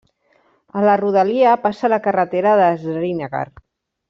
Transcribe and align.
A 0.79 0.85
la 0.87 0.95
rodalia 1.01 1.53
passa 1.67 1.93
la 1.95 2.01
carretera 2.09 2.57
de 2.63 2.67
Srinagar. 2.87 3.45